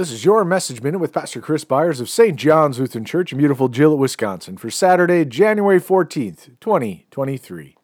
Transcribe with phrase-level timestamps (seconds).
[0.00, 2.34] This is your message minute with Pastor Chris Byers of St.
[2.34, 7.76] John's Lutheran Church in beautiful Gillett, Wisconsin for Saturday, January 14th, 2023.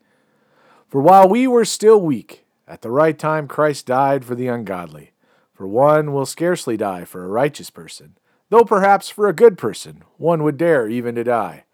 [0.88, 5.12] For while we were still weak, at the right time Christ died for the ungodly.
[5.52, 8.16] For one will scarcely die for a righteous person,
[8.48, 11.64] though perhaps for a good person one would dare even to die.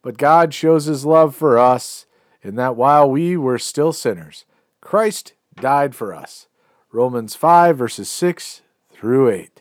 [0.00, 2.06] But God shows his love for us
[2.40, 4.46] in that while we were still sinners,
[4.80, 6.48] Christ died for us.
[6.90, 9.60] Romans 5, verses 6 through 8.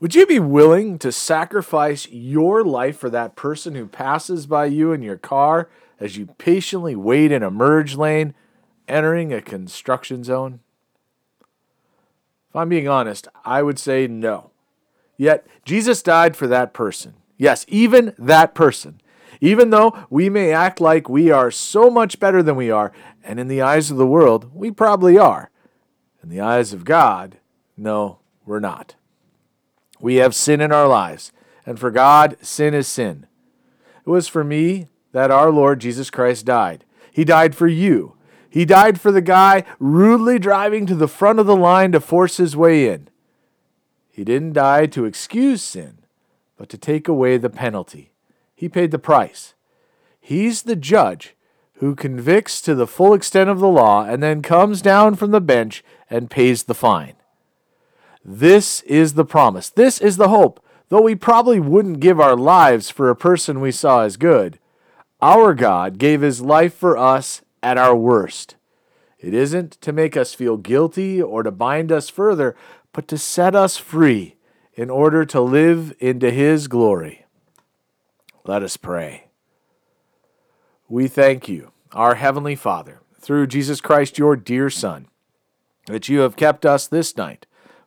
[0.00, 4.92] Would you be willing to sacrifice your life for that person who passes by you
[4.92, 5.68] in your car
[6.00, 8.34] as you patiently wait in a merge lane
[8.88, 10.60] entering a construction zone?
[12.50, 14.50] If I'm being honest, I would say no.
[15.16, 17.14] Yet, Jesus died for that person.
[17.36, 19.00] Yes, even that person.
[19.40, 22.92] Even though we may act like we are so much better than we are,
[23.22, 25.50] and in the eyes of the world, we probably are.
[26.22, 27.38] In the eyes of God,
[27.76, 28.94] no, we're not.
[30.04, 31.32] We have sin in our lives,
[31.64, 33.26] and for God, sin is sin.
[34.06, 36.84] It was for me that our Lord Jesus Christ died.
[37.10, 38.14] He died for you.
[38.50, 42.36] He died for the guy rudely driving to the front of the line to force
[42.36, 43.08] his way in.
[44.10, 46.00] He didn't die to excuse sin,
[46.58, 48.12] but to take away the penalty.
[48.54, 49.54] He paid the price.
[50.20, 51.34] He's the judge
[51.76, 55.40] who convicts to the full extent of the law and then comes down from the
[55.40, 57.14] bench and pays the fine.
[58.24, 59.68] This is the promise.
[59.68, 60.64] This is the hope.
[60.88, 64.58] Though we probably wouldn't give our lives for a person we saw as good,
[65.20, 68.56] our God gave his life for us at our worst.
[69.18, 72.54] It isn't to make us feel guilty or to bind us further,
[72.92, 74.36] but to set us free
[74.74, 77.24] in order to live into his glory.
[78.44, 79.28] Let us pray.
[80.88, 85.08] We thank you, our Heavenly Father, through Jesus Christ, your dear Son,
[85.86, 87.46] that you have kept us this night